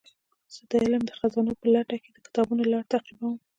[0.53, 3.35] زه د علم د خزانو په لټه کې د کتابونو لار تعقیبوم.